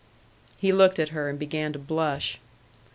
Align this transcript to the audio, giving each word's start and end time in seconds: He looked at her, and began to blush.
He 0.57 0.71
looked 0.71 0.97
at 0.97 1.09
her, 1.09 1.29
and 1.29 1.37
began 1.37 1.73
to 1.73 1.77
blush. 1.77 2.39